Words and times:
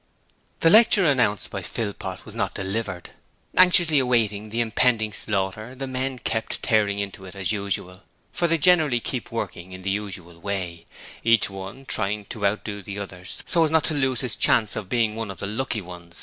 The 0.61 0.71
lecture 0.71 1.05
announced 1.05 1.51
by 1.51 1.61
Philpot 1.61 2.25
was 2.25 2.33
not 2.33 2.55
delivered. 2.55 3.11
Anxiously 3.55 3.99
awaiting 3.99 4.49
the 4.49 4.59
impending 4.59 5.13
slaughter 5.13 5.75
the 5.75 5.85
men 5.85 6.17
kept 6.17 6.63
tearing 6.63 6.97
into 6.97 7.23
it 7.25 7.35
as 7.35 7.51
usual, 7.51 8.01
for 8.31 8.47
they 8.47 8.57
generally 8.57 8.99
keep 8.99 9.31
working 9.31 9.73
in 9.73 9.83
the 9.83 9.91
usual 9.91 10.39
way, 10.41 10.85
each 11.23 11.51
one 11.51 11.85
trying 11.85 12.25
to 12.33 12.47
outdo 12.47 12.81
the 12.81 12.97
others 12.97 13.43
so 13.45 13.63
as 13.63 13.69
not 13.69 13.83
to 13.83 13.93
lose 13.93 14.21
his 14.21 14.35
chance 14.35 14.75
of 14.75 14.89
being 14.89 15.13
one 15.15 15.29
of 15.29 15.37
the 15.37 15.45
lucky 15.45 15.81
one... 15.81 16.11